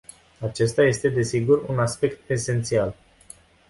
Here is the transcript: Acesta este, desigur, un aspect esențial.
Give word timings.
Acesta 0.39 0.83
este, 0.85 1.09
desigur, 1.09 1.65
un 1.69 1.79
aspect 1.79 2.29
esențial. 2.29 2.95